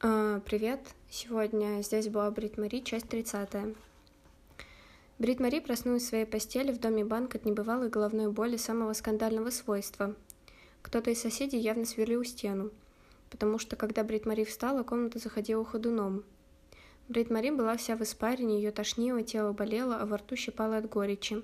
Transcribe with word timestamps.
А, 0.00 0.38
Привет! 0.46 0.78
Сегодня 1.10 1.82
здесь 1.82 2.06
была 2.06 2.30
Брит 2.30 2.56
Мари, 2.56 2.78
часть 2.78 3.08
30. 3.08 3.74
Брит 5.18 5.40
Мари 5.40 5.58
проснулась 5.58 6.04
в 6.04 6.06
своей 6.06 6.24
постели 6.24 6.70
в 6.70 6.78
доме 6.78 7.04
банк 7.04 7.34
от 7.34 7.44
небывалой 7.44 7.88
головной 7.88 8.30
боли 8.30 8.56
самого 8.56 8.92
скандального 8.92 9.50
свойства. 9.50 10.14
Кто-то 10.82 11.10
из 11.10 11.20
соседей 11.20 11.58
явно 11.58 11.84
сверлил 11.84 12.22
стену, 12.22 12.70
потому 13.28 13.58
что, 13.58 13.74
когда 13.74 14.04
Брит 14.04 14.24
Мари 14.24 14.44
встала, 14.44 14.84
комната 14.84 15.18
заходила 15.18 15.64
ходуном. 15.64 16.22
Брит 17.08 17.28
Мари 17.28 17.50
была 17.50 17.76
вся 17.76 17.96
в 17.96 18.02
испарине, 18.02 18.58
ее 18.58 18.70
тошнило, 18.70 19.24
тело 19.24 19.52
болело, 19.52 19.96
а 19.96 20.06
во 20.06 20.18
рту 20.18 20.36
щипало 20.36 20.76
от 20.76 20.88
горечи. 20.88 21.42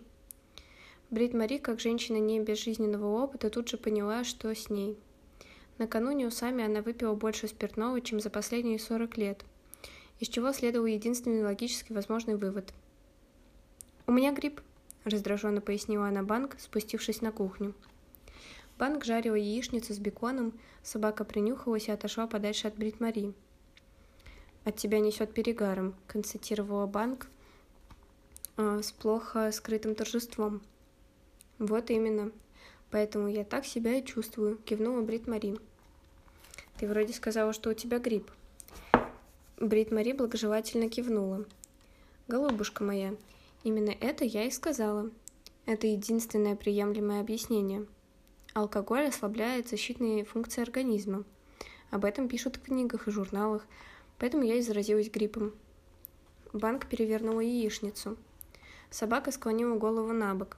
Брит 1.11 1.35
Мари, 1.35 1.59
как 1.59 1.81
женщина 1.81 2.19
не 2.19 2.39
без 2.39 2.63
жизненного 2.63 3.21
опыта, 3.21 3.51
тут 3.51 3.69
же 3.69 3.79
поняла, 3.79 4.23
что 4.23 4.55
с 4.55 4.71
ней– 4.71 4.97
Накануне 5.79 6.27
усами 6.27 6.65
она 6.65 6.83
выпила 6.83 7.15
больше 7.15 7.49
спиртного, 7.49 8.01
чем 8.01 8.21
за 8.21 8.31
последние 8.31 8.79
40 8.79 9.17
лет, 9.17 9.45
из 10.21 10.29
чего 10.29 10.53
следовал 10.53 10.87
единственный 10.87 11.43
логически 11.43 11.93
возможный 11.93 12.37
вывод. 12.37 12.73
«У 14.07 14.13
меня 14.13 14.33
грипп»,– 14.33 14.61
раздраженно 15.05 15.61
пояснила 15.61 16.07
она 16.07 16.23
Банк, 16.23 16.57
спустившись 16.61 17.23
на 17.23 17.33
кухню. 17.33 17.75
Банк 18.79 19.05
жарила 19.05 19.35
яичницу 19.35 19.95
с 19.95 19.99
беконом, 19.99 20.53
собака 20.83 21.25
принюхалась 21.25 21.89
и 21.89 21.93
отошла 21.93 22.27
подальше 22.27 22.69
от 22.69 22.77
Брит 22.77 23.01
Мари. 23.01 23.33
«От 24.65 24.77
тебя 24.77 25.01
несет 25.01 25.35
перегаром»,– 25.35 25.95
констатировала 26.07 26.87
Банк 26.87 27.29
э, 28.57 28.81
с 28.83 28.93
плохо 28.93 29.51
скрытым 29.53 29.95
торжеством. 29.95 30.63
«Вот 31.59 31.91
именно», 31.91 32.33
Поэтому 32.95 33.27
я 33.27 33.43
так 33.43 33.67
себя 33.67 33.99
и 33.99 34.05
чувствую, 34.05 34.57
кивнула 34.59 35.03
Брит 35.03 35.27
Мари. 35.27 35.57
Ты 36.79 36.87
вроде 36.87 37.13
сказала, 37.13 37.53
что 37.53 37.71
у 37.71 37.75
тебя 37.75 37.99
грипп. 37.99 38.31
Брит 39.57 39.91
Мари 39.91 40.13
благожелательно 40.13 40.89
кивнула. 40.89 41.45
Голубушка 42.29 42.85
моя, 42.85 43.17
именно 43.65 43.91
это 43.91 44.25
я 44.25 44.45
и 44.45 44.51
сказала. 44.53 45.11
Это 45.67 45.89
единственное 45.89 46.55
приемлемое 46.55 47.21
объяснение. 47.21 47.85
Алкоголь 48.53 49.09
ослабляет 49.09 49.69
защитные 49.69 50.25
функции 50.25 50.63
организма. 50.63 51.25
Об 51.91 52.05
этом 52.05 52.29
пишут 52.29 52.59
в 52.59 52.63
книгах 52.63 53.09
и 53.09 53.11
журналах, 53.11 53.67
поэтому 54.21 54.45
я 54.45 54.55
и 54.55 54.63
заразилась 54.63 55.11
гриппом. 55.11 55.53
Банк 56.53 56.87
перевернула 56.87 57.41
яичницу. 57.41 58.17
Собака 58.91 59.33
склонила 59.33 59.77
голову 59.77 60.13
на 60.13 60.33
бок. 60.37 60.57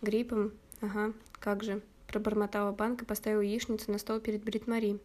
Гриппом 0.00 0.52
«Ага, 0.80 1.12
как 1.40 1.64
же»,– 1.64 1.82
пробормотала 2.06 2.72
банк 2.72 3.02
и 3.02 3.04
поставила 3.04 3.40
яичницу 3.40 3.90
на 3.90 3.98
стол 3.98 4.20
перед 4.20 4.44
Брит 4.44 4.66
Мари. 4.66 5.00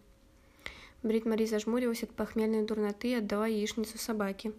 Брит 1.02 1.26
Мари 1.26 1.46
зажмурилась 1.46 2.04
от 2.04 2.12
похмельной 2.12 2.64
дурноты 2.64 3.10
и 3.10 3.16
отдала 3.16 3.48
яичницу 3.48 3.98
собаке. 3.98 4.54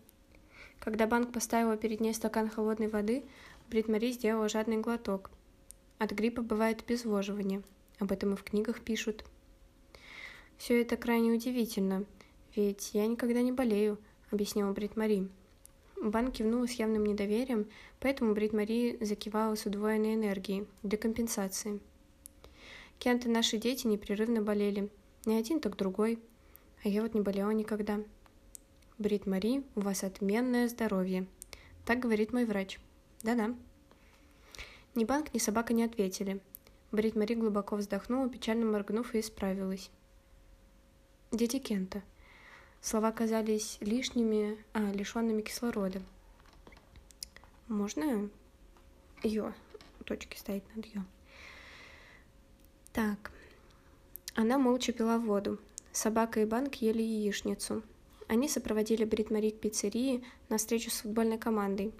Когда 0.80 1.06
банк 1.06 1.32
поставила 1.32 1.76
перед 1.76 2.00
ней 2.00 2.12
стакан 2.12 2.50
холодной 2.50 2.88
воды, 2.88 3.24
Брит 3.70 3.88
Мари 3.88 4.10
сделала 4.10 4.48
жадный 4.48 4.78
глоток. 4.78 5.30
От 5.98 6.10
гриппа 6.10 6.42
бывает 6.42 6.82
обезвоживание. 6.82 7.62
Об 8.00 8.10
этом 8.10 8.34
и 8.34 8.36
в 8.36 8.42
книгах 8.42 8.80
пишут. 8.80 9.24
«Все 10.58 10.82
это 10.82 10.96
крайне 10.96 11.30
удивительно, 11.30 12.04
ведь 12.54 12.90
я 12.92 13.06
никогда 13.06 13.40
не 13.40 13.52
болею»,— 13.52 13.98
объяснила 14.30 14.72
Брит 14.72 14.96
Мари. 14.96 15.28
Бан 16.04 16.30
кивнула 16.30 16.68
с 16.68 16.72
явным 16.72 17.06
недоверием, 17.06 17.66
поэтому 17.98 18.34
Брит 18.34 18.52
Мари 18.52 18.98
закивала 19.00 19.54
с 19.54 19.64
удвоенной 19.64 20.14
энергией, 20.14 20.66
для 20.82 20.98
компенсации. 20.98 21.80
Кент 22.98 23.24
и 23.24 23.28
наши 23.30 23.56
дети 23.56 23.86
непрерывно 23.86 24.42
болели. 24.42 24.90
Не 25.24 25.36
один, 25.36 25.60
так 25.60 25.76
другой. 25.76 26.18
А 26.84 26.88
я 26.88 27.00
вот 27.00 27.14
не 27.14 27.22
болела 27.22 27.50
никогда. 27.52 28.02
Брит 28.98 29.26
Мари, 29.26 29.64
у 29.76 29.80
вас 29.80 30.04
отменное 30.04 30.68
здоровье. 30.68 31.26
Так 31.86 32.00
говорит 32.00 32.34
мой 32.34 32.44
врач. 32.44 32.78
Да-да. 33.22 33.54
Ни 34.94 35.06
банк, 35.06 35.32
ни 35.32 35.38
собака 35.38 35.72
не 35.72 35.84
ответили. 35.84 36.42
Брит 36.92 37.16
Мари 37.16 37.34
глубоко 37.34 37.76
вздохнула, 37.76 38.28
печально 38.28 38.66
моргнув 38.66 39.14
и 39.14 39.20
исправилась. 39.20 39.90
Дети 41.32 41.58
Кента– 41.58 42.02
Слова 42.84 43.12
казались 43.12 43.78
лишними, 43.80 44.62
а, 44.74 44.92
лишенными 44.92 45.40
кислорода. 45.40 46.02
Можно 47.66 48.28
ее 49.22 49.54
точки 50.04 50.36
ставить 50.36 50.64
над 50.76 50.84
ее? 50.84 51.02
Так. 52.92 53.30
Она 54.34 54.58
молча 54.58 54.92
пила 54.92 55.16
воду. 55.16 55.58
Собака 55.92 56.40
и 56.40 56.44
банк 56.44 56.74
ели 56.74 57.00
яичницу. 57.00 57.82
Они 58.28 58.50
сопроводили 58.50 59.06
Брит 59.06 59.30
Мари 59.30 59.48
к 59.48 59.60
пиццерии 59.60 60.22
на 60.50 60.58
встречу 60.58 60.90
с 60.90 61.00
футбольной 61.00 61.38
командой, 61.38 61.90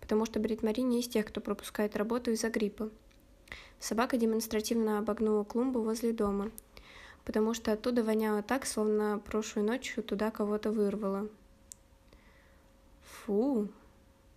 потому 0.00 0.26
что 0.26 0.40
Брит 0.40 0.64
Мари 0.64 0.80
не 0.80 1.02
из 1.02 1.08
тех, 1.08 1.26
кто 1.26 1.40
пропускает 1.40 1.94
работу 1.94 2.32
из-за 2.32 2.50
гриппа. 2.50 2.90
Собака 3.78 4.16
демонстративно 4.16 4.98
обогнула 4.98 5.44
клумбу 5.44 5.82
возле 5.82 6.12
дома– 6.12 6.50
потому 7.24 7.54
что 7.54 7.72
оттуда 7.72 8.02
воняло 8.02 8.42
так, 8.42 8.66
словно 8.66 9.20
прошлой 9.24 9.62
ночью 9.62 10.02
туда 10.02 10.30
кого-то 10.30 10.70
вырвало. 10.70 11.28
«Фу! 13.02 13.68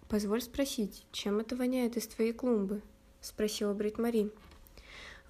Позволь 0.09 0.41
спросить, 0.41 1.05
чем 1.11 1.39
это 1.39 1.55
воняет 1.55 1.97
из 1.97 2.07
твоей 2.07 2.33
клумбы?»— 2.33 2.81
спросила 3.21 3.73
Брит 3.73 3.97
Мари. 3.97 4.31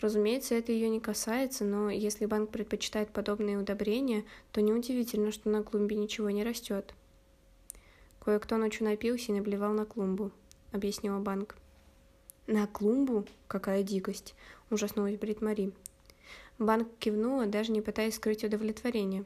Разумеется, 0.01 0.55
это 0.55 0.71
ее 0.71 0.89
не 0.89 0.99
касается, 0.99 1.63
но 1.63 1.89
если 1.89 2.25
банк 2.25 2.49
предпочитает 2.49 3.11
подобные 3.11 3.57
удобрения, 3.57 4.25
то 4.51 4.61
неудивительно, 4.61 5.31
что 5.31 5.49
на 5.49 5.63
клумбе 5.63 5.95
ничего 5.95 6.29
не 6.29 6.43
растет. 6.43 6.93
Кое-кто 8.19 8.57
ночью 8.57 8.85
напился 8.85 9.31
и 9.31 9.35
наблевал 9.35 9.71
на 9.71 9.85
клумбу, 9.85 10.31
объяснила 10.71 11.19
банк. 11.19 11.55
На 12.47 12.67
клумбу? 12.67 13.25
Какая 13.47 13.83
дикость! 13.83 14.35
Ужаснулась 14.69 15.17
Брит 15.17 15.41
Мари. 15.41 15.71
Банк 16.57 16.87
кивнула, 16.99 17.45
даже 17.47 17.71
не 17.71 17.81
пытаясь 17.81 18.15
скрыть 18.15 18.43
удовлетворение. 18.43 19.25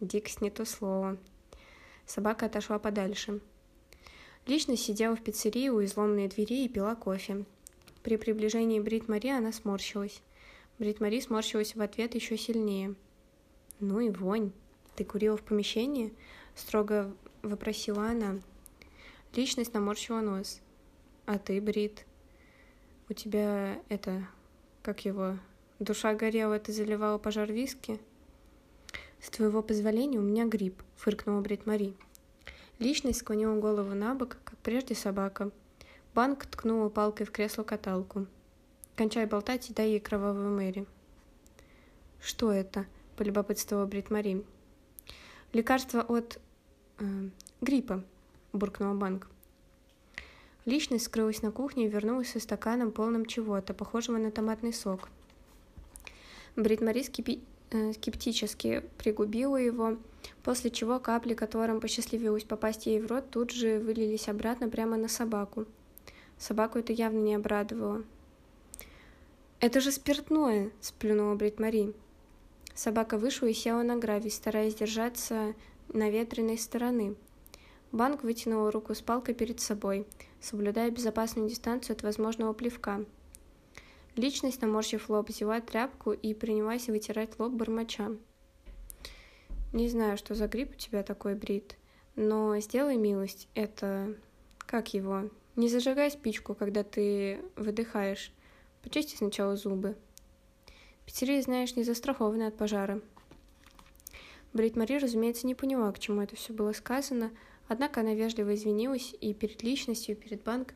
Дикс 0.00 0.40
не 0.40 0.50
то 0.50 0.64
слово. 0.64 1.18
Собака 2.06 2.46
отошла 2.46 2.78
подальше. 2.78 3.40
Лично 4.46 4.76
сидела 4.76 5.16
в 5.16 5.22
пиццерии 5.22 5.68
у 5.68 5.84
изломной 5.84 6.28
двери 6.28 6.64
и 6.64 6.68
пила 6.68 6.94
кофе. 6.94 7.44
При 8.02 8.16
приближении 8.16 8.78
Брит 8.78 9.08
Мари 9.08 9.28
она 9.28 9.52
сморщилась. 9.52 10.22
Брит 10.78 11.00
Мари 11.00 11.20
сморщилась 11.20 11.74
в 11.74 11.82
ответ 11.82 12.14
еще 12.14 12.38
сильнее. 12.38 12.94
«Ну 13.80 14.00
и 14.00 14.10
вонь. 14.10 14.52
Ты 14.94 15.04
курила 15.04 15.36
в 15.36 15.42
помещении?»— 15.42 16.14
строго 16.54 17.12
вопросила 17.42 18.06
она. 18.06 18.40
Личность 19.34 19.74
наморщила 19.74 20.20
нос. 20.20 20.60
«А 21.26 21.38
ты, 21.38 21.60
Брит? 21.60 22.06
У 23.08 23.12
тебя 23.12 23.82
это... 23.88 24.28
как 24.82 25.04
его... 25.04 25.38
Душа 25.78 26.14
горела, 26.14 26.58
ты 26.58 26.72
заливала 26.72 27.18
пожар 27.18 27.52
виски? 27.52 28.00
С 29.20 29.28
твоего 29.28 29.62
позволения 29.62 30.18
у 30.18 30.22
меня 30.22 30.46
грипп, 30.46 30.82
фыркнула 30.96 31.42
Брит 31.42 31.66
Мари. 31.66 31.94
Личность 32.78 33.18
склонила 33.18 33.60
голову 33.60 33.94
на 33.94 34.14
бок, 34.14 34.38
как 34.44 34.56
прежде 34.60 34.94
собака. 34.94 35.50
Банк 36.14 36.46
ткнула 36.46 36.88
палкой 36.88 37.26
в 37.26 37.30
кресло-каталку. 37.30 38.26
Кончай 38.94 39.26
болтать 39.26 39.68
и 39.68 39.74
дай 39.74 39.90
ей 39.90 40.00
кровавую 40.00 40.56
Мэри. 40.56 40.86
Что 42.22 42.50
это? 42.52 42.86
полюбопытствовала 43.18 43.84
Брит 43.84 44.10
Мари. 44.10 44.46
Лекарство 45.52 46.00
от 46.00 46.40
э, 46.98 47.04
гриппа, 47.60 48.02
буркнула 48.54 48.94
Банк. 48.94 49.28
Личность 50.64 51.04
скрылась 51.04 51.42
на 51.42 51.50
кухне 51.50 51.84
и 51.84 51.88
вернулась 51.88 52.30
со 52.30 52.40
стаканом, 52.40 52.92
полным 52.92 53.26
чего-то, 53.26 53.74
похожего 53.74 54.16
на 54.16 54.30
томатный 54.30 54.72
сок. 54.72 55.10
Брит 56.56 56.80
Мари 56.80 57.02
скипи... 57.02 57.42
Э, 57.70 57.92
скептически 57.92 58.84
пригубила 58.96 59.56
его, 59.56 59.96
после 60.42 60.70
чего 60.70 61.00
капли, 61.00 61.34
которым 61.34 61.80
посчастливилось 61.80 62.44
попасть 62.44 62.86
ей 62.86 63.00
в 63.00 63.06
рот, 63.08 63.30
тут 63.30 63.50
же 63.50 63.80
вылились 63.80 64.28
обратно 64.28 64.68
прямо 64.68 64.96
на 64.96 65.08
собаку. 65.08 65.66
Собаку 66.38 66.78
это 66.78 66.92
явно 66.92 67.18
не 67.18 67.34
обрадовало. 67.34 68.04
«Это 69.58 69.80
же 69.80 69.90
спиртное!»– 69.90 70.70
сплюнула 70.80 71.34
Брит 71.34 71.58
Мари. 71.58 71.92
Собака 72.74 73.18
вышла 73.18 73.46
и 73.46 73.52
села 73.52 73.82
на 73.82 73.96
гравий, 73.96 74.30
стараясь 74.30 74.76
держаться 74.76 75.54
на 75.88 76.08
ветреной 76.08 76.58
стороны. 76.58 77.16
Банк 77.90 78.22
вытянула 78.22 78.70
руку 78.70 78.94
с 78.94 79.00
палкой 79.00 79.34
перед 79.34 79.60
собой, 79.60 80.06
соблюдая 80.40 80.90
безопасную 80.90 81.48
дистанцию 81.48 81.96
от 81.96 82.02
возможного 82.02 82.52
плевка– 82.52 83.04
Личность, 84.16 84.62
наморщив 84.62 85.10
лоб, 85.10 85.28
взяла 85.28 85.60
тряпку 85.60 86.12
и 86.12 86.32
принялась 86.32 86.88
вытирать 86.88 87.38
лоб 87.38 87.52
бормоча. 87.52 88.16
«Не 89.74 89.88
знаю, 89.90 90.16
что 90.16 90.34
за 90.34 90.48
грипп 90.48 90.72
у 90.72 90.78
тебя 90.78 91.02
такой, 91.02 91.34
Брит, 91.34 91.76
но 92.14 92.58
сделай 92.60 92.96
милость, 92.96 93.48
это... 93.54 94.16
Как 94.58 94.94
его? 94.94 95.30
Не 95.54 95.68
зажигай 95.68 96.10
спичку, 96.10 96.54
когда 96.54 96.82
ты 96.82 97.40
выдыхаешь. 97.56 98.32
Почисти 98.82 99.16
сначала 99.16 99.54
зубы. 99.54 99.96
Пиццерия, 101.04 101.42
знаешь, 101.42 101.76
не 101.76 101.84
застрахована 101.84 102.46
от 102.46 102.56
пожара». 102.56 103.02
Брит 104.54 104.76
Мари, 104.76 104.96
разумеется, 104.96 105.46
не 105.46 105.54
поняла, 105.54 105.92
к 105.92 105.98
чему 105.98 106.22
это 106.22 106.36
все 106.36 106.54
было 106.54 106.72
сказано, 106.72 107.30
однако 107.68 108.00
она 108.00 108.14
вежливо 108.14 108.54
извинилась 108.54 109.14
и 109.20 109.34
перед 109.34 109.62
личностью, 109.62 110.16
и 110.16 110.18
перед 110.18 110.42
банк, 110.42 110.72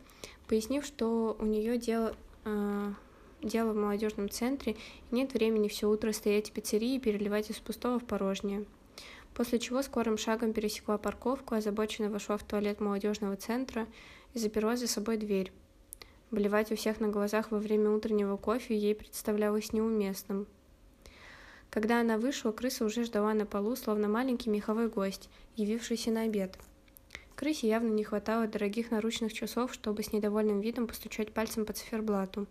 пояснив, 0.47 0.85
что 0.85 1.35
у 1.41 1.47
нее 1.47 1.79
дело, 1.79 2.15
э, 2.45 2.93
дело 3.43 3.73
в 3.73 3.77
молодежном 3.77 4.29
центре, 4.29 4.77
и 5.11 5.15
нет 5.15 5.35
времени 5.35 5.69
все 5.69 5.89
утро 5.89 6.13
стоять 6.13 6.51
в 6.51 6.53
пиццерии 6.53 6.97
и 6.97 7.01
переливать 7.01 7.51
из 7.51 7.57
пустого 7.57 7.99
в 7.99 8.05
порожнее. 8.05 8.65
После 9.35 9.59
чего 9.59 9.83
скорым 9.83 10.19
шагом 10.19 10.53
пересекла 10.53 10.99
парковку, 10.99 11.55
озабоченно 11.55 12.11
вошла 12.11 12.37
в 12.37 12.45
туалет 12.45 12.81
молодежного 12.81 13.37
центра 13.37 13.87
и 14.35 14.39
заперла 14.39 14.77
за 14.77 14.87
собой 14.87 15.17
дверь. 15.17 15.53
Блевать 16.31 16.71
у 16.71 16.77
всех 16.77 17.01
на 17.01 17.09
глазах 17.09 17.51
во 17.51 17.59
время 17.59 17.91
утреннего 17.91 18.37
кофе 18.37 18.77
ей 18.77 18.95
представлялось 18.95 19.73
неуместным. 19.73 20.47
Когда 21.71 22.01
она 22.01 22.19
вышла, 22.19 22.51
крыса 22.53 22.85
уже 22.85 23.05
ждала 23.05 23.33
на 23.33 23.47
полу, 23.47 23.77
словно 23.77 24.09
маленький 24.09 24.51
меховой 24.51 24.89
гость, 24.89 25.29
явившийся 25.57 26.11
на 26.11 26.23
обед. 26.23 26.59
Крысе 27.37 27.69
явно 27.69 27.89
не 27.89 28.05
хватало 28.05 28.47
дорогих 28.47 28.91
наручных 28.91 29.33
часов, 29.33 29.73
чтобы 29.73 30.03
с 30.03 30.13
недовольным 30.13 30.61
видом 30.61 30.87
постучать 30.87 31.33
пальцем 31.33 31.65
по 31.65 31.73
циферблату. 31.73 32.47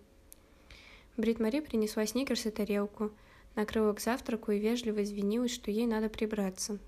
Брит 1.19 1.42
Мари 1.42 1.60
принесла 1.60 2.06
сникерс 2.06 2.45
и 2.45 2.50
тарелку, 2.50 3.12
накрыла 3.54 3.92
к 3.92 4.00
завтраку 4.00 4.54
и 4.54 4.57
вежливо 4.57 5.04
извинилась, 5.04 5.54
что 5.54 5.69
ей 5.69 5.86
надо 5.86 6.07
прибраться. 6.07 6.80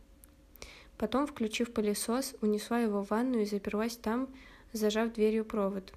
Потом, 0.98 1.28
включив 1.28 1.74
пылесос, 1.74 2.36
унесла 2.40 2.80
его 2.80 3.04
в 3.04 3.10
ванну 3.10 3.40
и 3.40 3.46
заперлась 3.46 3.98
там, 3.98 4.30
зажав 4.72 5.12
дверью 5.12 5.44
провод. 5.44 5.92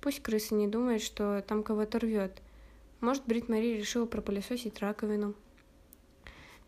Пусть 0.00 0.20
крыса 0.20 0.56
не 0.56 0.66
думает, 0.66 1.00
что 1.00 1.40
там 1.46 1.62
кого-то 1.62 2.00
рвет. 2.00 2.42
Может, 3.00 3.24
Брит 3.24 3.48
Мари 3.48 3.76
решила 3.76 4.06
пропылесосить 4.06 4.80
раковину. 4.80 5.34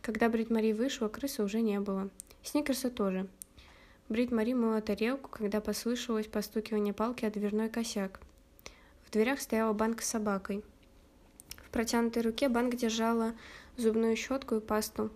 Когда 0.02 0.28
Брит 0.28 0.50
Мари 0.50 0.72
вышла, 0.72 1.08
крысы 1.08 1.43
уже 1.43 1.62
не 1.62 1.81
было. 1.81 2.11
Сникерса 2.44 2.90
тоже. 2.90 3.26
Брит 4.08 4.31
Мари 4.31 4.52
мыла 4.52 4.81
тарелку, 4.81 5.31
когда 5.31 5.61
послышалось 5.61 6.28
постукивание 6.28 6.94
палки 6.94 7.25
о 7.25 7.31
дверной 7.32 7.70
косяк. 7.70 8.20
В 9.10 9.12
дверях 9.12 9.40
стояла 9.40 9.72
банка 9.72 10.04
с 10.04 10.06
собакой. 10.06 10.62
В 11.56 11.70
протянутой 11.70 12.22
руке 12.22 12.48
банк 12.48 12.76
держала 12.76 13.34
зубную 13.76 14.14
щетку 14.14 14.54
и 14.54 14.60
пасту. 14.60 15.10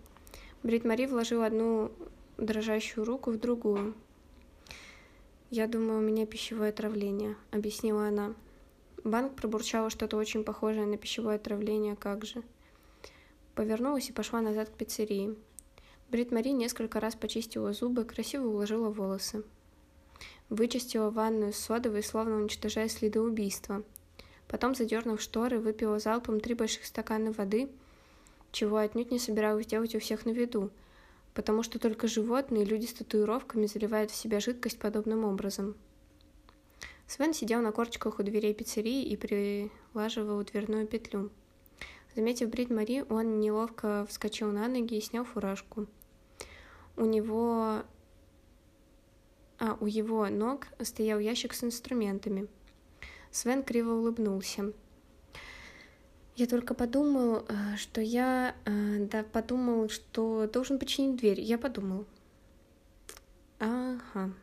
Брит 0.63 0.83
Мари 0.83 1.05
вложила 1.05 1.45
одну 1.45 1.93
дрожащую 2.37 3.05
руку 3.05 3.31
в 3.31 3.39
другую. 3.39 3.95
«Я 5.49 5.67
думаю, 5.67 5.99
у 5.99 6.01
меня 6.01 6.25
пищевое 6.25 6.71
отравление»,— 6.71 7.37
объяснила 7.51 8.09
она. 8.09 8.33
Банк 9.05 9.33
пробурчала 9.33 9.89
что-то 9.89 10.17
очень 10.17 10.43
похожее 10.43 10.85
на 10.85 10.97
пищевое 10.97 11.37
отравление, 11.37 11.95
как 11.95 12.25
же. 12.25 12.43
Повернулась 13.53 14.09
и 14.09 14.13
пошла 14.13 14.41
назад 14.41 14.67
к 14.67 14.73
пиццерии. 14.73 15.37
Брит 16.09 16.33
Мари 16.33 16.49
несколько 16.49 16.99
раз 16.99 17.15
почистила 17.15 17.71
зубы, 17.71 18.03
красиво 18.03 18.45
уложила 18.45 18.89
волосы. 18.89 19.45
Вычистила 20.49 21.09
ванную 21.09 21.53
с 21.53 21.57
содовой, 21.57 22.03
словно 22.03 22.37
уничтожая 22.37 22.87
следы 22.87 23.19
убийства. 23.19 23.83
Потом, 24.47 24.75
задернув 24.75 25.21
шторы, 25.21 25.59
выпила 25.59 25.99
залпом 25.99 26.39
три 26.39 26.53
больших 26.53 26.85
стакана 26.85 27.31
воды, 27.31 27.69
чего 28.51 28.77
отнюдь 28.77 29.11
не 29.11 29.19
собиралась 29.19 29.65
делать 29.65 29.95
у 29.95 29.99
всех 29.99 30.25
на 30.25 30.29
виду, 30.29 30.69
потому 31.33 31.63
что 31.63 31.79
только 31.79 32.07
животные, 32.07 32.63
люди 32.63 32.85
с 32.85 32.93
татуировками 32.93 33.65
заливают 33.65 34.11
в 34.11 34.15
себя 34.15 34.39
жидкость 34.39 34.79
подобным 34.79 35.25
образом. 35.25 35.75
Свен 37.07 37.33
сидел 37.33 37.61
на 37.61 37.71
корчиках 37.71 38.19
у 38.19 38.23
дверей 38.23 38.53
пиццерии 38.53 39.03
и 39.03 39.15
прилаживал 39.15 40.43
дверную 40.43 40.87
петлю. 40.87 41.31
Заметив 42.15 42.49
Брит 42.49 42.69
Мари, 42.69 43.03
он 43.09 43.39
неловко 43.39 44.05
вскочил 44.09 44.51
на 44.51 44.67
ноги 44.67 44.95
и 44.95 45.01
снял 45.01 45.25
фуражку. 45.25 45.85
У 46.95 47.03
него 47.03 47.83
а 49.59 49.77
у 49.79 49.85
его 49.85 50.27
ног 50.27 50.67
стоял 50.81 51.19
ящик 51.19 51.53
с 51.53 51.63
инструментами. 51.63 52.47
Свен 53.31 53.63
криво 53.63 53.93
улыбнулся. 53.93 54.73
Я 56.35 56.47
только 56.47 56.73
подумал, 56.73 57.45
э, 57.47 57.77
что 57.77 58.01
я... 58.01 58.55
Э, 58.65 59.05
да, 59.09 59.23
подумал, 59.23 59.87
что 59.87 60.49
должен 60.51 60.79
починить 60.79 61.15
дверь. 61.15 61.39
Я 61.39 61.57
подумал. 61.57 62.05
Ага. 63.59 64.33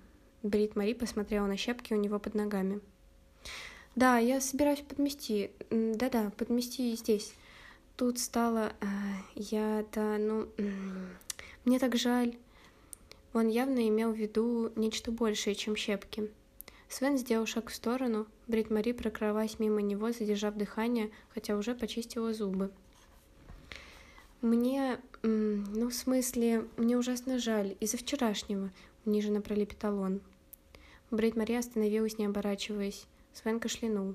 Брит 0.43 0.75
Мари 0.75 0.95
посмотрела 0.95 1.47
на 1.47 1.57
щепки 1.59 1.93
у 1.93 1.97
него 1.97 2.19
под 2.19 2.35
ногами. 2.35 2.81
Да, 3.95 4.17
я 4.17 4.41
собираюсь 4.41 4.81
подмести. 4.81 5.51
Да-да, 5.71 6.31
подмести 6.31 6.97
здесь. 6.97 7.35
Тут 7.97 8.19
стало... 8.19 8.73
Э, 8.81 8.87
я... 9.35 9.85
Да, 9.93 10.17
ну... 10.17 10.49
Мне 11.67 11.79
так 11.79 11.97
жаль. 11.97 12.37
Он 13.33 13.49
явно 13.49 13.89
имел 13.89 14.13
в 14.13 14.17
виду 14.17 14.73
нечто 14.77 15.11
большее, 15.11 15.55
чем 15.55 15.77
щепки. 15.77 16.31
Свен 16.89 17.17
сделал 17.17 17.47
шаг 17.47 17.71
в 17.71 17.75
сторону, 17.75 18.27
Брит 18.47 18.71
Мари 18.71 18.93
прокралась 18.93 19.59
мимо 19.59 19.81
него, 19.81 20.13
задержав 20.13 20.57
дыхание, 20.57 21.11
хотя 21.33 21.57
уже 21.57 21.75
почистила 21.75 22.35
зубы. 22.35 22.71
«Мне... 24.43 25.01
ну, 25.23 25.89
в 25.89 25.95
смысле, 25.95 26.67
мне 26.77 26.99
ужасно 26.99 27.39
жаль, 27.39 27.77
из-за 27.81 27.97
вчерашнего»,— 27.97 28.71
униженно 29.07 29.41
пролепетал 29.41 29.99
он. 29.99 30.21
Брит 31.11 31.35
Мари 31.37 31.55
остановилась, 31.55 32.19
не 32.19 32.27
оборачиваясь. 32.27 33.07
Свен 33.33 33.59
кашлянул. 33.59 34.15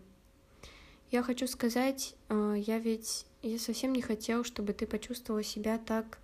«Я 1.09 1.23
хочу 1.23 1.47
сказать, 1.47 2.15
э, 2.29 2.55
я 2.57 2.77
ведь... 2.77 3.25
Я 3.41 3.57
совсем 3.57 3.93
не 3.93 4.01
хотел, 4.01 4.43
чтобы 4.43 4.73
ты 4.73 4.85
почувствовала 4.85 5.43
себя 5.43 5.77
так 5.77 6.19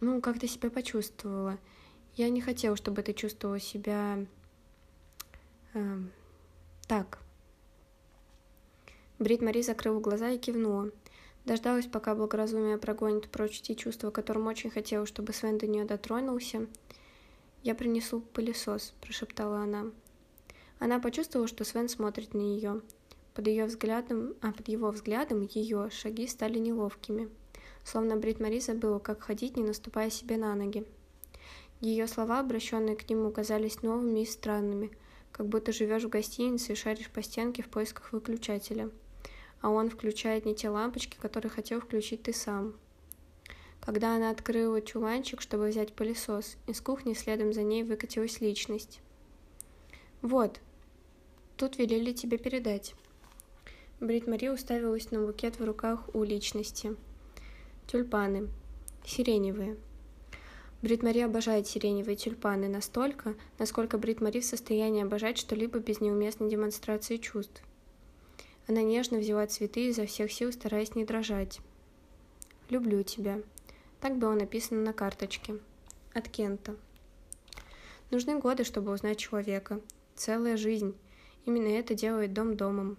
ну, 0.00 0.20
как 0.20 0.38
ты 0.38 0.46
себя 0.46 0.70
почувствовала. 0.70 1.58
Я 2.16 2.28
не 2.28 2.40
хотела, 2.40 2.76
чтобы 2.76 3.02
ты 3.02 3.12
чувствовала 3.12 3.58
себя 3.58 4.24
э, 5.72 5.98
так. 6.86 7.18
Брит 9.18 9.42
Мари 9.42 9.62
закрыла 9.62 10.00
глаза 10.00 10.30
и 10.30 10.38
кивнула. 10.38 10.90
Дождалась, 11.44 11.86
пока 11.86 12.14
благоразумие 12.14 12.78
прогонит 12.78 13.28
прочь 13.28 13.60
те 13.60 13.74
чувства, 13.74 14.10
которым 14.10 14.46
очень 14.46 14.70
хотела, 14.70 15.06
чтобы 15.06 15.32
Свен 15.32 15.58
до 15.58 15.66
нее 15.66 15.84
дотронулся. 15.84 16.66
«Я 17.62 17.74
принесу 17.74 18.20
пылесос»,— 18.20 18.94
прошептала 19.00 19.58
она. 19.58 19.86
Она 20.78 21.00
почувствовала, 21.00 21.48
что 21.48 21.64
Свен 21.64 21.88
смотрит 21.88 22.34
на 22.34 22.38
нее. 22.38 22.80
Под 23.34 23.46
ее 23.46 23.66
взглядом, 23.66 24.34
а 24.40 24.52
под 24.52 24.68
его 24.68 24.90
взглядом 24.90 25.42
ее 25.42 25.90
шаги 25.90 26.26
стали 26.26 26.58
неловкими 26.58 27.28
словно 27.84 28.16
Брит 28.16 28.40
Мари 28.40 28.58
забыла, 28.58 28.98
как 28.98 29.22
ходить, 29.22 29.56
не 29.56 29.62
наступая 29.62 30.10
себе 30.10 30.36
на 30.36 30.54
ноги. 30.54 30.84
Ее 31.80 32.08
слова, 32.08 32.40
обращенные 32.40 32.96
к 32.96 33.08
нему, 33.08 33.30
казались 33.30 33.82
новыми 33.82 34.20
и 34.20 34.26
странными, 34.26 34.90
как 35.32 35.46
будто 35.46 35.72
живешь 35.72 36.04
в 36.04 36.08
гостинице 36.08 36.72
и 36.72 36.76
шаришь 36.76 37.10
по 37.10 37.22
стенке 37.22 37.62
в 37.62 37.68
поисках 37.68 38.12
выключателя. 38.12 38.90
А 39.60 39.70
он 39.70 39.90
включает 39.90 40.46
не 40.46 40.54
те 40.54 40.68
лампочки, 40.68 41.16
которые 41.20 41.50
хотел 41.50 41.80
включить 41.80 42.22
ты 42.22 42.32
сам. 42.32 42.74
Когда 43.80 44.16
она 44.16 44.30
открыла 44.30 44.80
чуланчик, 44.80 45.42
чтобы 45.42 45.68
взять 45.68 45.92
пылесос, 45.92 46.56
из 46.66 46.80
кухни 46.80 47.12
следом 47.12 47.52
за 47.52 47.62
ней 47.62 47.82
выкатилась 47.82 48.40
личность. 48.40 49.00
«Вот, 50.22 50.58
тут 51.56 51.76
велели 51.76 52.12
тебе 52.12 52.38
передать». 52.38 52.94
Брит 54.00 54.26
Мари 54.26 54.48
уставилась 54.48 55.10
на 55.10 55.20
букет 55.24 55.58
в 55.58 55.64
руках 55.64 56.08
у 56.14 56.24
личности– 56.24 56.96
Тюльпаны. 57.86 58.48
Сиреневые. 59.04 59.76
Брит 60.80 61.02
Мари 61.02 61.20
обожает 61.20 61.66
сиреневые 61.66 62.16
тюльпаны 62.16 62.68
настолько, 62.68 63.34
насколько 63.58 63.98
Брит 63.98 64.20
Мари 64.20 64.40
в 64.40 64.44
состоянии 64.44 65.02
обожать 65.02 65.38
что-либо 65.38 65.78
без 65.78 66.00
неуместной 66.00 66.48
демонстрации 66.48 67.18
чувств. 67.18 67.62
Она 68.66 68.82
нежно 68.82 69.18
взяла 69.18 69.46
цветы 69.46 69.88
изо 69.88 70.06
всех 70.06 70.32
сил, 70.32 70.50
стараясь 70.52 70.94
не 70.94 71.04
дрожать. 71.04 71.60
«Люблю 72.70 73.02
тебя». 73.02 73.40
Так 74.00 74.18
было 74.18 74.34
написано 74.34 74.82
на 74.82 74.92
карточке. 74.92 75.58
От 76.12 76.28
Кента. 76.28 76.76
Нужны 78.10 78.38
годы, 78.38 78.64
чтобы 78.64 78.92
узнать 78.92 79.18
человека. 79.18 79.80
Целая 80.14 80.56
жизнь. 80.56 80.94
Именно 81.44 81.68
это 81.68 81.94
делает 81.94 82.32
дом 82.32 82.56
домом. 82.56 82.96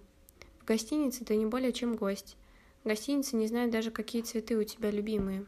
В 0.59 0.65
гостинице 0.65 1.23
ты 1.23 1.35
не 1.35 1.45
более 1.45 1.73
чем 1.73 1.95
гость. 1.95 2.37
Гостиница 2.85 3.35
не 3.35 3.47
знает 3.47 3.71
даже, 3.71 3.89
какие 3.89 4.21
цветы 4.21 4.55
у 4.55 4.63
тебя 4.63 4.91
любимые. 4.91 5.45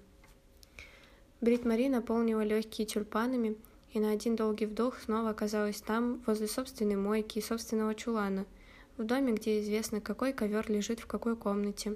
Брит 1.40 1.66
Мари 1.66 1.88
наполнила 1.88 2.42
легкие 2.42 2.88
тюльпанами 2.88 3.56
и 3.94 4.00
на 4.00 4.10
один 4.10 4.36
долгий 4.36 4.66
вдох 4.66 5.00
снова 5.00 5.30
оказалась 5.30 5.80
там, 5.80 6.24
возле 6.26 6.48
собственной 6.48 6.96
мойки 6.96 7.38
и 7.38 7.44
собственного 7.44 7.94
чулана, 7.94 8.48
в 8.98 9.04
доме, 9.04 9.34
где 9.34 9.62
известно, 9.62 10.02
какой 10.02 10.34
ковер 10.34 10.70
лежит 10.70 11.00
в 11.00 11.06
какой 11.06 11.38
комнате, 11.38 11.96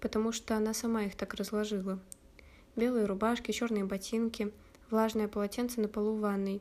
потому 0.00 0.32
что 0.32 0.54
она 0.54 0.74
сама 0.74 1.04
их 1.04 1.16
так 1.16 1.32
разложила. 1.32 1.98
Белые 2.76 3.06
рубашки, 3.06 3.52
черные 3.52 3.84
ботинки, 3.84 4.52
влажное 4.90 5.28
полотенце 5.28 5.80
на 5.80 5.88
полу 5.88 6.16
ванной. 6.16 6.60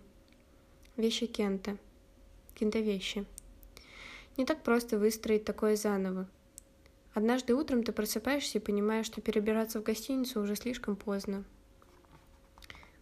Вещи 0.95 1.25
Кента. 1.25 1.77
Кента 2.55 2.79
вещи. 2.79 3.25
Не 4.37 4.45
так 4.45 4.63
просто 4.63 4.97
выстроить 4.97 5.43
такое 5.43 5.75
заново. 5.75 6.27
Однажды 7.17 7.55
утром 7.55 7.81
ты 7.81 7.91
просыпаешься 7.93 8.59
и 8.59 8.62
понимаешь, 8.62 9.07
что 9.07 9.21
перебираться 9.21 9.79
в 9.79 9.83
гостиницу 9.83 10.39
уже 10.39 10.55
слишком 10.55 10.95
поздно. 10.95 11.45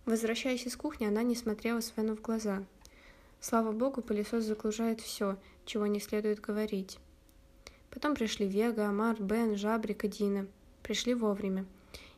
Возвращаясь 0.06 0.66
из 0.66 0.78
кухни, 0.78 1.06
она 1.06 1.22
не 1.22 1.36
смотрела 1.36 1.82
Свену 1.82 2.16
в 2.16 2.22
глаза. 2.22 2.64
Слава 3.42 3.74
богу, 3.74 4.02
пылесос 4.02 4.46
заглушает 4.46 5.02
все, 5.02 5.36
чего 5.66 5.86
не 5.86 6.00
следует 6.00 6.40
говорить. 6.40 6.98
Потом 7.92 8.16
пришли 8.16 8.48
Вега, 8.48 8.88
Амар, 8.88 9.22
Бен, 9.22 9.58
Жабрик 9.58 10.06
и 10.06 10.08
Дина. 10.08 10.48
Пришли 10.82 11.14
вовремя. 11.14 11.66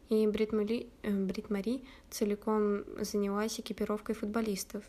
И 0.09 0.27
Брит 0.27 0.51
Мари, 0.53 0.91
э, 1.01 1.79
целиком 2.11 2.83
занялась 3.01 3.59
экипировкой 3.59 4.13
футболистов. 4.13 4.83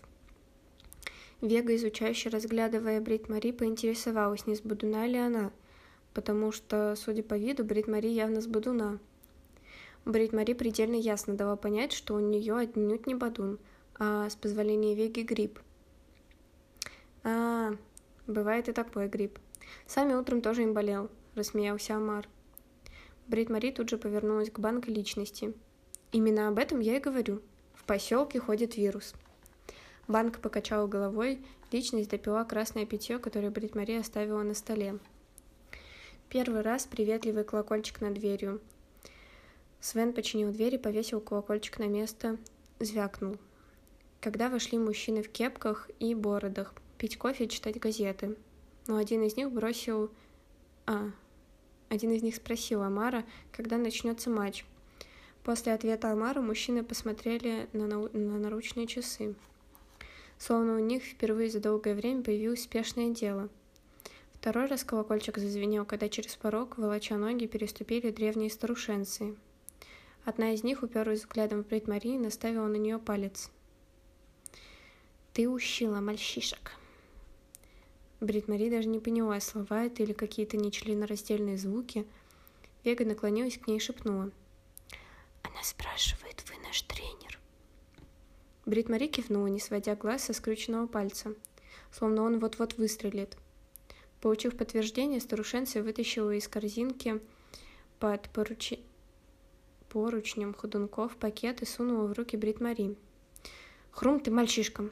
Вега, 1.41 1.75
изучающе 1.75 2.29
разглядывая 2.29 3.01
Брит 3.01 3.31
Мари, 3.31 3.53
поинтересовалась, 3.53 4.47
не 4.47 4.57
с 4.57 4.61
Будуна 4.61 5.07
ли 5.07 5.17
она, 5.17 5.53
потому 6.15 6.53
что, 6.53 6.95
судя 6.97 7.23
по 7.23 7.37
виду, 7.37 7.65
Брит 7.65 7.89
Мари 7.89 8.09
явно 8.09 8.41
с 8.41 8.47
Будуна. 8.47 8.99
Брит 10.05 10.33
Мари 10.33 10.55
предельно 10.55 10.95
ясно 10.95 11.35
дала 11.35 11.57
понять, 11.57 11.93
что 11.93 12.15
у 12.15 12.21
нее 12.21 12.57
отнюдь 12.57 13.07
не 13.07 13.15
Бадун, 13.15 13.59
а 13.99 14.29
с 14.29 14.37
позволения 14.37 14.95
Веги 14.95 15.21
грипп. 15.21 15.59
А, 17.25 17.73
бывает 18.27 18.69
и 18.69 18.73
такой 18.73 19.09
грипп. 19.09 19.39
Сами 19.87 20.15
утром 20.15 20.41
тоже 20.41 20.63
им 20.63 20.73
болел, 20.73 21.11
рассмеялся 21.35 21.97
Амар. 21.97 22.27
Брит 23.27 23.51
Мари 23.51 23.71
тут 23.71 23.91
же 23.91 23.99
повернулась 23.99 24.51
к 24.51 24.59
банку 24.59 24.91
личности. 24.91 25.53
Именно 26.13 26.49
об 26.49 26.59
этом 26.59 26.81
я 26.81 26.97
и 26.97 27.01
говорю. 27.01 27.43
В 27.75 27.85
поселке 27.85 28.41
ходит 28.41 28.77
вирус. 28.77 29.15
Банк 30.07 30.39
покачала 30.39 30.87
головой, 30.87 31.45
личность 31.71 32.09
допила 32.09 32.45
красное 32.45 32.87
питье, 32.87 33.19
которое 33.19 33.51
Брит 33.51 33.75
Мари 33.75 33.93
оставила 33.99 34.43
на 34.43 34.55
столе. 34.55 34.99
Первый 36.29 36.63
раз 36.63 36.87
приветливый 36.87 37.45
колокольчик 37.45 38.01
над 38.01 38.15
дверью. 38.15 38.61
Свен 39.81 40.13
починил 40.13 40.53
дверь 40.53 40.75
и 40.75 40.79
повесил 40.79 41.21
колокольчик 41.21 41.79
на 41.79 41.87
место, 41.87 42.37
звякнул. 42.81 43.37
Когда 44.21 44.49
вошли 44.49 44.79
мужчины 44.79 45.23
в 45.23 45.31
кепках 45.31 45.89
и 46.01 46.15
бородах, 46.15 46.75
пить 46.99 47.17
кофе 47.17 47.45
и 47.45 47.49
читать 47.49 47.79
газеты– 47.79 48.37
но 48.89 48.97
один 48.97 49.23
из 49.23 49.37
них 49.37 49.53
бросил... 49.53 50.11
А, 50.87 51.11
один 51.91 52.11
из 52.11 52.23
них 52.23 52.35
спросил 52.35 52.83
Амара, 52.83 53.25
когда 53.53 53.77
начнется 53.77 54.31
матч. 54.31 54.65
После 55.45 55.73
ответа 55.73 56.11
Амара 56.11 56.41
мужчины 56.41 56.83
посмотрели 56.83 57.69
на, 57.75 57.87
на, 57.87 58.09
на 58.09 58.39
наручные 58.39 58.87
часы. 58.87 59.35
Словно 60.39 60.75
у 60.77 60.79
них 60.79 61.03
впервые 61.03 61.51
за 61.51 61.61
долгое 61.61 61.95
время 61.95 62.23
появилось 62.23 62.63
спешное 62.63 63.11
дело. 63.11 63.51
Второй 64.41 64.67
раз 64.67 64.85
колокольчик 64.85 65.37
зазвенел, 65.39 65.85
когда 65.85 66.09
через 66.09 66.37
порог, 66.37 66.79
волоча 66.79 67.17
ноги, 67.17 67.47
переступили 67.47 68.11
древние 68.11 68.51
старушенцы. 68.51 69.35
Одна 70.25 70.53
из 70.53 70.63
них, 70.63 70.85
уперлась 70.85 71.21
взглядом 71.21 71.65
в 71.65 71.67
бред 71.67 71.89
Марии, 71.89 72.17
наставила 72.19 72.69
на 72.69 72.77
нее 72.77 72.99
палец. 73.01 73.51
«Ты 75.33 75.49
ущила 75.49 76.01
мальчишек!» 76.01 76.73
Брит 78.21 78.49
Мари 78.49 78.71
даже 78.71 78.89
не 78.89 79.01
поняла, 79.01 79.41
слова 79.41 79.85
это 79.85 80.03
или 80.03 80.13
какие-то 80.13 80.57
нечленораздельные 80.57 81.59
звуки. 81.59 82.07
Вега 82.85 83.05
наклонилась 83.05 83.59
к 83.59 83.67
ней 83.67 83.79
и 83.79 83.81
шепнула. 83.81 84.31
«Она 85.43 85.63
спрашивает, 85.63 86.45
вы 86.49 86.61
наш 86.65 86.83
тренер?» 86.83 87.39
Брит 88.67 88.89
Мари 88.89 89.09
кивнула, 89.09 89.47
не 89.49 89.61
сводя 89.61 89.97
глаз 89.97 90.25
со 90.25 90.33
скрюченного 90.33 90.87
пальца, 90.87 91.35
словно 91.91 92.23
он 92.23 92.39
вот-вот 92.39 92.77
выстрелит. 92.77 93.37
Получив 94.21 94.57
подтверждение, 94.57 95.21
старушенция 95.21 95.83
вытащила 95.83 96.33
из 96.35 96.49
корзинки 96.49 97.21
под 98.01 98.29
поручи... 98.31 98.81
поручнем 99.89 100.55
ходунков 100.55 101.17
пакет 101.17 101.63
и 101.63 101.65
сунула 101.65 102.07
в 102.07 102.13
руки 102.13 102.37
Брит 102.37 102.61
Мари. 102.61 102.97
«Хрум 103.91 104.21
ты 104.21 104.31
мальчишкам!» 104.31 104.91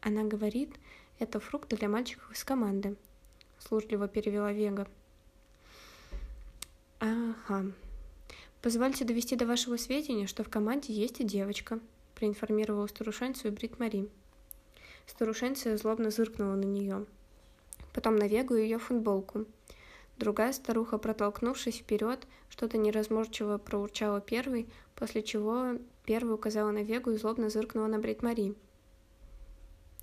Она 0.00 0.24
говорит, 0.24 0.74
это 1.18 1.40
фрукты 1.40 1.76
для 1.76 1.88
мальчиков 1.88 2.30
из 2.32 2.44
команды, 2.44 2.96
служливо 3.58 4.08
перевела 4.08 4.52
Вега. 4.52 4.86
Ага. 6.98 7.72
Позвольте 8.60 9.04
довести 9.04 9.36
до 9.36 9.46
вашего 9.46 9.76
сведения, 9.76 10.26
что 10.26 10.42
в 10.42 10.50
команде 10.50 10.92
есть 10.92 11.20
и 11.20 11.24
девочка, 11.24 11.80
проинформировала 12.14 12.86
старушенцию 12.86 13.52
Брит 13.52 13.78
Мари. 13.78 14.08
Старушенция 15.06 15.76
злобно 15.76 16.10
зыркнула 16.10 16.54
на 16.54 16.64
нее. 16.64 17.06
Потом 17.94 18.16
на 18.16 18.26
Вегу 18.26 18.56
ее 18.56 18.78
футболку. 18.78 19.46
Другая 20.18 20.52
старуха, 20.52 20.98
протолкнувшись 20.98 21.78
вперед, 21.78 22.26
что-то 22.48 22.76
неразморчиво 22.76 23.56
проурчала 23.58 24.20
первой, 24.20 24.68
после 24.94 25.22
чего 25.22 25.78
первая 26.04 26.34
указала 26.34 26.70
на 26.72 26.82
Вегу 26.82 27.12
и 27.12 27.16
злобно 27.16 27.48
зыркнула 27.48 27.86
на 27.86 27.98
Брит 27.98 28.22
Мари. 28.22 28.54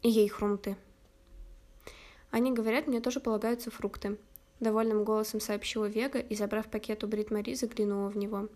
И 0.02 0.10
ей 0.10 0.28
хрумты. 0.30 0.78
Они 2.32 2.52
говорят, 2.52 2.88
мне 2.88 3.02
тоже 3.02 3.20
полагаются 3.20 3.70
фрукты. 3.72 4.18
Довольным 4.62 5.04
голосом 5.04 5.40
сообщила 5.40 5.86
Вега 5.86 6.20
и, 6.20 6.34
забрав 6.34 6.70
пакет 6.70 7.04
у 7.04 7.08
Брит 7.08 7.30
Мари, 7.30 7.56
заглянула 7.56 8.10
в 8.10 8.18
него. 8.18 8.48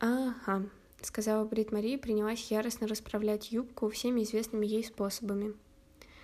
«Ага»,— 0.00 0.64
сказала 1.00 1.44
Брит 1.44 1.70
Мари 1.70 1.92
и 1.92 1.96
принялась 1.96 2.50
яростно 2.50 2.88
расправлять 2.88 3.52
юбку 3.52 3.88
всеми 3.88 4.22
известными 4.22 4.66
ей 4.66 4.82
способами. 4.82 5.54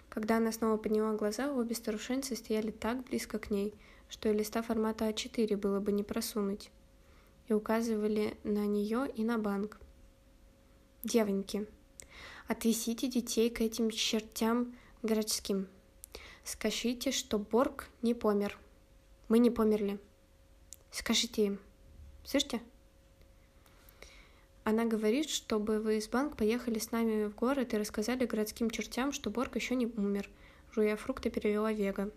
Когда 0.08 0.38
она 0.38 0.52
снова 0.52 0.76
подняла 0.76 1.12
глаза, 1.14 1.52
обе 1.52 1.74
старушенцы 1.74 2.34
стояли 2.34 2.70
так 2.70 3.04
близко 3.04 3.38
к 3.38 3.50
ней, 3.50 3.74
что 4.08 4.28
и 4.28 4.32
листа 4.32 4.62
формата 4.62 5.08
А4 5.08 5.56
было 5.56 5.80
бы 5.80 5.92
не 5.92 6.02
просунуть, 6.02 6.70
и 7.46 7.52
указывали 7.52 8.36
на 8.42 8.66
нее 8.66 9.08
и 9.14 9.24
на 9.24 9.38
банк. 9.38 9.78
«Девоньки, 11.04 11.66
отвесите 12.48 13.08
детей 13.08 13.50
к 13.50 13.60
этим 13.60 13.90
чертям 13.90 14.74
городским. 15.02 15.68
Скажите, 16.42 17.12
что 17.12 17.38
Борг 17.38 17.88
не 18.02 18.14
помер. 18.14 18.58
Мы 19.28 19.38
не 19.38 19.50
померли. 19.50 19.98
Скажите 20.90 21.44
им. 21.44 21.60
Слышите? 22.24 22.62
Она 24.68 24.84
говорит, 24.84 25.30
чтобы 25.30 25.80
вы 25.80 25.96
из 25.96 26.08
банк 26.10 26.36
поехали 26.36 26.78
с 26.78 26.92
нами 26.92 27.24
в 27.24 27.34
город 27.34 27.72
и 27.72 27.78
рассказали 27.78 28.26
городским 28.26 28.68
чертям, 28.68 29.12
что 29.12 29.30
Борг 29.30 29.56
еще 29.56 29.74
не 29.74 29.86
умер. 29.86 30.28
Жуя 30.74 30.94
фрукты, 30.96 31.30
перевела 31.30 31.72
Вега. 31.72 32.10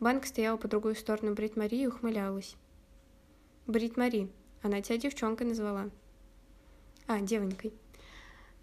Банк 0.00 0.26
стоял 0.26 0.58
по 0.58 0.66
другую 0.66 0.96
сторону 0.96 1.34
Брит 1.34 1.54
Мари 1.54 1.82
и 1.82 1.86
ухмылялась. 1.86 2.56
Брит 3.68 3.96
Мари. 3.96 4.28
Она 4.62 4.82
тебя 4.82 4.98
девчонкой 4.98 5.46
назвала. 5.46 5.90
А, 7.06 7.20
девонькой. 7.20 7.72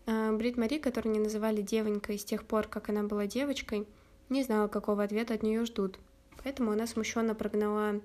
А, 0.05 0.33
Брит 0.33 0.57
Мари, 0.57 0.77
которую 0.77 1.13
не 1.13 1.21
называли 1.21 1.61
девонькой 1.61 2.19
с 2.19 2.25
тех 2.25 2.43
пор, 2.43 2.67
как 2.67 2.89
она 2.89 3.03
была 3.03 3.27
девочкой, 3.27 3.87
не 4.27 4.43
знала, 4.43 4.67
какого 4.67 5.03
ответа 5.03 5.35
от 5.35 5.41
нее 5.41 5.63
ждут. 5.63 5.97
Поэтому 6.43 6.71
она 6.71 6.85
смущенно 6.85 7.33
прогнала... 7.33 8.01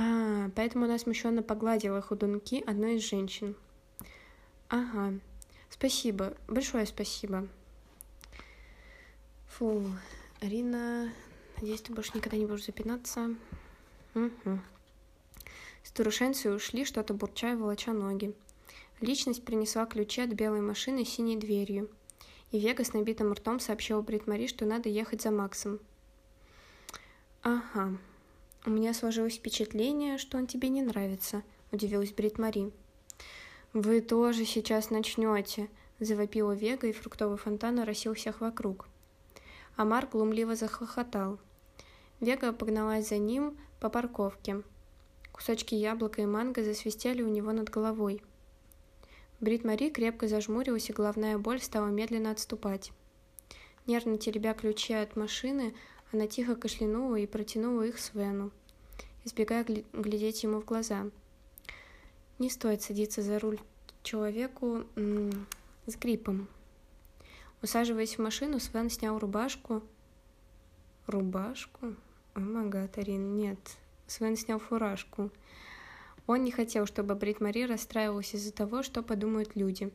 А, 0.00 0.50
поэтому 0.54 0.84
она 0.84 0.98
смущенно 0.98 1.42
погладила 1.42 2.00
худунки 2.00 2.62
одной 2.66 2.96
из 2.96 3.02
женщин. 3.08 3.56
Ага, 4.68 5.18
спасибо, 5.70 6.34
большое 6.46 6.86
спасибо. 6.86 7.48
Фу, 9.48 9.84
Арина, 10.40 11.12
надеюсь, 11.56 11.82
ты 11.82 11.92
больше 11.92 12.12
никогда 12.14 12.36
не 12.36 12.46
будешь 12.46 12.66
запинаться. 12.66 13.34
Угу. 14.14 14.60
Старушенцы 15.82 16.52
ушли, 16.52 16.84
что-то 16.84 17.14
бурча 17.14 17.52
и 17.52 17.56
волоча 17.56 17.92
ноги. 17.92 18.34
Личность 19.00 19.44
принесла 19.44 19.86
ключи 19.86 20.22
от 20.22 20.30
белой 20.30 20.60
машины 20.60 21.04
с 21.04 21.08
синей 21.08 21.36
дверью. 21.36 21.90
И 22.52 22.58
Вега 22.58 22.84
с 22.84 22.92
набитым 22.92 23.32
ртом 23.32 23.58
сообщила 23.58 24.00
Брит 24.00 24.24
что 24.48 24.64
надо 24.64 24.88
ехать 24.88 25.22
за 25.22 25.30
Максом. 25.30 25.80
«Ага. 27.42 27.98
У 28.68 28.70
меня 28.70 28.92
сложилось 28.92 29.36
впечатление, 29.36 30.18
что 30.18 30.36
он 30.36 30.46
тебе 30.46 30.68
не 30.68 30.82
нравится»,— 30.82 31.42
удивилась 31.72 32.12
Брит 32.12 32.38
Мари. 32.38 32.70
«Вы 33.72 34.02
тоже 34.02 34.44
сейчас 34.44 34.90
начнете»,— 34.90 35.70
завопила 35.98 36.52
Вега, 36.52 36.86
и 36.86 36.92
фруктовый 36.92 37.38
фонтан 37.38 37.80
оросил 37.80 38.12
всех 38.12 38.42
вокруг. 38.42 38.86
Амар 39.76 40.06
глумливо 40.06 40.54
захохотал. 40.54 41.38
Вега 42.20 42.52
погналась 42.52 43.08
за 43.08 43.16
ним 43.16 43.56
по 43.80 43.88
парковке— 43.88 44.62
Кусочки 45.38 45.76
яблока 45.76 46.20
и 46.20 46.26
манго 46.26 46.64
засвистели 46.64 47.22
у 47.22 47.28
него 47.28 47.52
над 47.52 47.70
головой. 47.70 48.20
Брит 49.38 49.64
Мари 49.64 49.88
крепко 49.88 50.26
зажмурилась, 50.26 50.90
и 50.90 50.92
головная 50.92 51.38
боль 51.38 51.60
стала 51.60 51.86
медленно 51.86 52.32
отступать. 52.32 52.90
Нервно 53.86 54.18
теребя 54.18 54.52
ключи 54.52 54.94
от 54.94 55.14
машины, 55.14 55.76
она 56.12 56.26
тихо 56.26 56.56
кашлянула 56.56 57.14
и 57.14 57.26
протянула 57.26 57.82
их 57.82 58.00
Свену, 58.00 58.50
избегая 59.28 59.64
глядеть 59.64 60.42
ему 60.42 60.60
в 60.60 60.64
глаза. 60.64 61.06
Не 62.38 62.50
стоит 62.50 62.82
садиться 62.82 63.22
за 63.22 63.38
руль 63.38 63.60
человеку 64.02 64.84
с 65.86 65.96
гриппом. 65.96 66.48
Усаживаясь 67.62 68.16
в 68.16 68.22
машину, 68.22 68.60
Свен 68.60 68.90
снял 68.90 69.18
рубашку, 69.18 69.82
Рубашку? 71.08 71.94
О 72.34 72.40
магад, 72.40 72.98
Арин, 72.98 73.34
нет. 73.34 73.58
Свен 74.06 74.36
снял 74.36 74.58
фуражку. 74.58 75.30
Он 76.26 76.44
не 76.44 76.50
хотел, 76.50 76.84
чтобы 76.84 77.14
Брит 77.14 77.40
Мари 77.40 77.62
расстраивалась 77.62 78.34
из-за 78.34 78.52
того, 78.52 78.82
что 78.82 79.02
подумают 79.02 79.56
люди. 79.56 79.90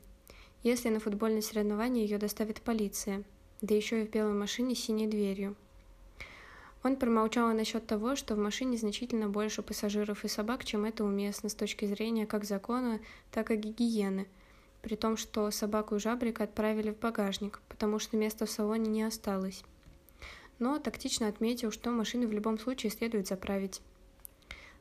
Если 0.64 0.90
на 0.90 1.00
футбольное 1.00 1.44
соревнование 1.44 2.04
ее 2.04 2.18
доставит 2.18 2.64
полиция, 2.64 3.24
да 3.62 3.76
еще 3.76 4.02
и 4.02 4.08
в 4.08 4.10
белой 4.10 4.34
машине 4.34 4.74
с 4.74 4.80
синей 4.80 5.06
дверью. 5.06 5.56
Он 6.84 6.98
промолчал 6.98 7.54
насчет 7.54 7.88
того, 7.88 8.18
что 8.18 8.36
в 8.36 8.38
машине 8.38 8.78
значительно 8.78 9.30
больше 9.30 9.62
пассажиров 9.62 10.26
и 10.26 10.28
собак, 10.28 10.66
чем 10.66 10.84
это 10.84 11.06
уместно 11.06 11.48
с 11.48 11.56
точки 11.56 11.86
зрения 11.86 12.28
как 12.28 12.44
закона, 12.44 13.00
так 13.32 13.52
и 13.52 13.56
гигиены, 13.56 14.28
при 14.82 14.96
том, 14.96 15.16
что 15.16 15.50
собаку 15.50 15.96
и 15.96 16.00
жабрика 16.00 16.44
отправили 16.44 16.92
в 16.92 17.00
багажник, 17.00 17.62
потому 17.70 18.00
что 18.00 18.18
места 18.18 18.46
в 18.46 18.52
салоне 18.52 18.90
не 18.90 19.04
осталось. 19.04 19.64
Но 20.60 20.78
тактично 20.78 21.30
отметил, 21.30 21.72
что 21.72 21.90
машины 21.90 22.28
в 22.28 22.34
любом 22.34 22.60
случае 22.60 22.92
следует 22.92 23.28
заправить. 23.28 23.82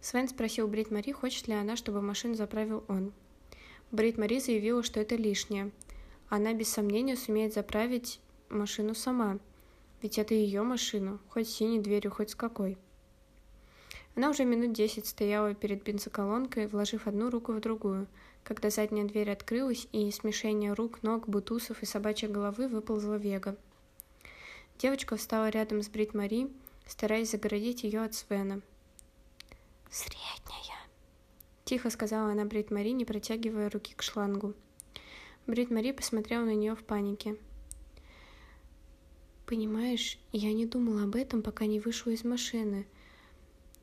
Свен 0.00 0.26
спросил 0.26 0.66
Брит 0.66 0.90
Мари, 0.90 1.12
хочет 1.12 1.46
ли 1.46 1.54
она, 1.54 1.76
чтобы 1.76 2.02
машину 2.02 2.34
заправил 2.34 2.82
он. 2.88 3.12
Брит 3.92 4.18
Мари 4.18 4.40
заявила, 4.40 4.82
что 4.82 4.98
это 4.98 5.14
лишнее. 5.14 5.70
Она 6.28 6.52
без 6.52 6.68
сомнения 6.68 7.16
сумеет 7.16 7.54
заправить 7.54 8.18
машину 8.48 8.96
сама– 8.96 9.38
ведь 10.02 10.18
это 10.18 10.34
ее 10.34 10.62
машина, 10.62 11.18
хоть 11.28 11.48
с 11.48 11.52
синей 11.52 11.78
дверью, 11.78 12.10
хоть 12.10 12.30
с 12.30 12.34
какой. 12.34 12.76
Она 14.14 14.28
уже 14.28 14.44
минут 14.44 14.74
десять 14.74 15.06
стояла 15.06 15.54
перед 15.54 15.82
бензоколонкой, 15.84 16.66
вложив 16.66 17.06
одну 17.06 17.30
руку 17.30 17.52
в 17.52 17.60
другую, 17.60 18.08
когда 18.44 18.68
задняя 18.68 19.06
дверь 19.06 19.30
открылась, 19.30 19.88
и 19.92 20.08
из 20.08 20.16
смешения 20.16 20.74
рук, 20.74 21.02
ног, 21.02 21.28
бутусов 21.28 21.82
и 21.82 21.86
собачьей 21.86 22.30
головы 22.30 22.68
выползла 22.68 23.14
Вега. 23.14 23.56
Девочка 24.78 25.16
встала 25.16 25.48
рядом 25.48 25.82
с 25.82 25.88
Брит 25.88 26.12
Мари, 26.12 26.50
стараясь 26.86 27.30
загородить 27.30 27.84
ее 27.84 28.02
от 28.02 28.14
Свена. 28.14 28.60
«Средняя»,— 29.90 30.78
тихо 31.64 31.88
сказала 31.88 32.32
она 32.32 32.44
Брит 32.44 32.70
Мари, 32.70 32.90
не 32.90 33.04
протягивая 33.04 33.70
руки 33.70 33.94
к 33.94 34.02
шлангу. 34.02 34.54
Брит 35.46 35.70
Мари 35.70 35.92
посмотрела 35.92 36.44
на 36.44 36.54
нее 36.54 36.74
в 36.74 36.82
панике. 36.84 37.36
Понимаешь, 39.46 40.18
я 40.32 40.52
не 40.52 40.66
думала 40.66 41.04
об 41.04 41.16
этом, 41.16 41.42
пока 41.42 41.66
не 41.66 41.80
вышла 41.80 42.10
из 42.10 42.24
машины. 42.24 42.86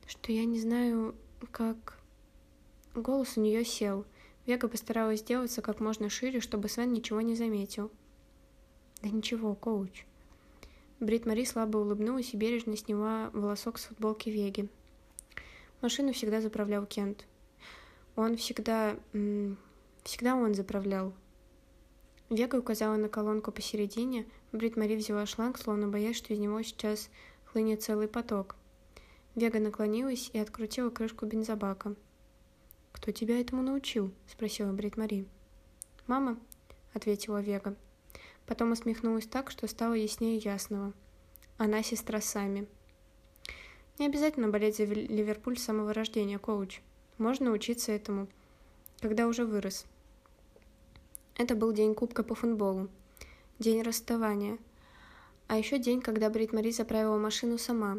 Что 0.06 0.32
я 0.32 0.44
не 0.44 0.60
знаю, 0.60 1.14
как... 1.50 1.98
Голос 2.94 3.36
у 3.36 3.40
нее 3.40 3.64
сел. 3.64 4.04
Вега 4.46 4.66
постаралась 4.66 5.20
сделаться 5.20 5.62
как 5.62 5.78
можно 5.78 6.10
шире, 6.10 6.40
чтобы 6.40 6.68
Свен 6.68 6.92
ничего 6.92 7.20
не 7.20 7.36
заметил. 7.36 7.90
Да 9.00 9.08
ничего, 9.08 9.54
коуч. 9.54 10.04
Брит 10.98 11.24
Мари 11.24 11.44
слабо 11.44 11.78
улыбнулась 11.78 12.34
и 12.34 12.36
бережно 12.36 12.76
сняла 12.76 13.30
волосок 13.32 13.78
с 13.78 13.84
футболки 13.84 14.28
Веги. 14.28 14.68
Машину 15.80 16.12
всегда 16.12 16.40
заправлял 16.40 16.84
Кент. 16.84 17.26
Он 18.16 18.36
всегда... 18.36 18.96
Всегда 20.02 20.34
он 20.34 20.54
заправлял. 20.54 21.14
Вега 22.30 22.56
указала 22.56 22.96
на 22.96 23.08
колонку 23.08 23.50
посередине, 23.50 24.24
Брит 24.52 24.76
Мари 24.76 24.94
взяла 24.94 25.26
шланг, 25.26 25.58
словно 25.58 25.88
боясь, 25.88 26.16
что 26.16 26.32
из 26.32 26.38
него 26.38 26.62
сейчас 26.62 27.10
хлынет 27.44 27.82
целый 27.82 28.06
поток. 28.06 28.54
Вега 29.34 29.58
наклонилась 29.58 30.30
и 30.32 30.38
открутила 30.38 30.90
крышку 30.90 31.26
бензобака. 31.26 31.96
«Кто 32.92 33.10
тебя 33.10 33.40
этому 33.40 33.62
научил?»– 33.62 34.12
спросила 34.28 34.72
Брит 34.72 34.96
Мари. 34.96 35.26
«Мама»,– 36.06 36.38
ответила 36.94 37.40
Вега. 37.40 37.74
Потом 38.46 38.72
усмехнулась 38.72 39.26
так, 39.26 39.50
что 39.50 39.66
стало 39.66 39.94
яснее 39.94 40.36
ясного. 40.36 40.92
Она 41.58 41.82
сестра 41.82 42.20
Сами. 42.20 42.68
Не 43.98 44.06
обязательно 44.06 44.48
болеть 44.48 44.76
за 44.76 44.84
Ливерпуль 44.84 45.58
с 45.58 45.64
самого 45.64 45.92
рождения, 45.92 46.38
коуч. 46.38 46.80
Можно 47.18 47.50
учиться 47.50 47.90
этому, 47.90 48.28
когда 49.00 49.26
уже 49.26 49.44
вырос. 49.44 49.84
Это 51.40 51.54
был 51.54 51.72
день 51.72 51.94
Кубка 51.94 52.22
по 52.22 52.34
футболу. 52.34 52.90
День 53.58 53.80
расставания. 53.80 54.58
А 55.46 55.56
еще 55.56 55.78
день, 55.78 56.02
когда 56.02 56.28
Брит 56.28 56.52
Мари 56.52 56.70
заправила 56.70 57.16
машину 57.16 57.56
сама. 57.56 57.96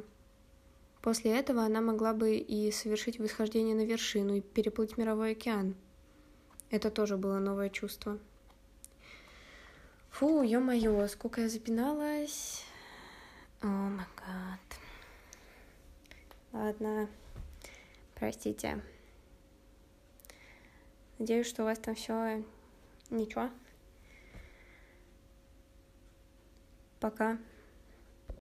После 1.02 1.36
этого 1.36 1.64
она 1.64 1.82
могла 1.82 2.14
бы 2.14 2.36
и 2.36 2.72
совершить 2.72 3.18
восхождение 3.18 3.74
на 3.74 3.84
вершину 3.84 4.36
и 4.36 4.42
переплыть 4.42 4.96
мировой 4.96 5.32
океан. 5.32 5.74
Это 6.70 6.92
тоже 6.92 7.18
было 7.18 7.40
новое 7.40 7.70
чувство. 7.72 8.20
Фу, 10.12 10.44
ё-моё, 10.44 11.08
сколько 11.08 11.42
я 11.42 11.50
запиналась. 11.50 12.64
О 13.64 13.66
май 13.66 14.06
гад. 14.18 14.80
Ладно, 16.54 17.10
простите. 18.14 18.84
Надеюсь, 21.18 21.48
что 21.48 21.64
у 21.64 21.66
вас 21.66 21.80
там 21.80 21.96
все 21.96 22.44
Ничего. 23.12 23.50
Пока. 27.02 27.38